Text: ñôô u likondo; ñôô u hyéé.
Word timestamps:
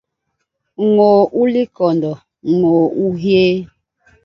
ñôô 0.93 1.19
u 1.39 1.43
likondo; 1.53 2.11
ñôô 2.59 2.83
u 3.03 3.05
hyéé. 3.21 3.55